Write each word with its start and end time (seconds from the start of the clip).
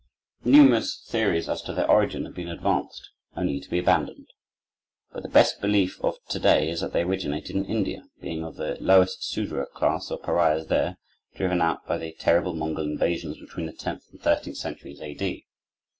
Numerous 0.43 0.99
theories 1.07 1.47
as 1.47 1.61
to 1.61 1.73
their 1.75 1.87
origin 1.87 2.25
have 2.25 2.33
been 2.33 2.49
advanced, 2.49 3.11
only 3.37 3.59
to 3.59 3.69
be 3.69 3.77
abandoned. 3.77 4.25
But 5.11 5.21
the 5.21 5.29
best 5.29 5.61
belief 5.61 6.03
of 6.03 6.15
to 6.29 6.39
day 6.39 6.71
is 6.71 6.81
that 6.81 6.91
they 6.91 7.03
originated 7.03 7.55
in 7.55 7.65
India, 7.65 8.05
being 8.19 8.43
of 8.43 8.55
the 8.55 8.79
lowest 8.81 9.21
Soodra 9.21 9.67
caste 9.77 10.09
or 10.11 10.17
Pariahs 10.17 10.69
there, 10.69 10.97
driven 11.35 11.61
out 11.61 11.85
by 11.85 11.99
the 11.99 12.13
terrible 12.13 12.55
Mongol 12.55 12.85
invasions 12.85 13.39
between 13.39 13.67
the 13.67 13.73
tenth 13.73 14.05
and 14.11 14.19
thirteenth 14.19 14.57
centuries 14.57 14.99
A. 15.01 15.13
D. 15.13 15.45